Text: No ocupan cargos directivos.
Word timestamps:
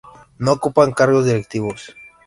No 0.39 0.53
ocupan 0.53 0.93
cargos 0.93 1.25
directivos. 1.27 1.95